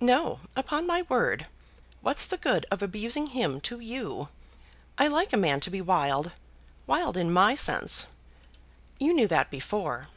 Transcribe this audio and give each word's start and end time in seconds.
"No; 0.00 0.40
upon 0.56 0.88
my 0.88 1.02
word. 1.02 1.46
What's 2.00 2.26
the 2.26 2.36
good 2.36 2.66
of 2.68 2.82
abusing 2.82 3.28
him 3.28 3.60
to 3.60 3.78
you? 3.78 4.28
I 4.98 5.06
like 5.06 5.32
a 5.32 5.36
man 5.36 5.60
to 5.60 5.70
be 5.70 5.80
wild, 5.80 6.32
wild 6.88 7.16
in 7.16 7.32
my 7.32 7.54
sense. 7.54 8.08
You 8.98 9.12
knew 9.14 9.28
that 9.28 9.52
before." 9.52 10.08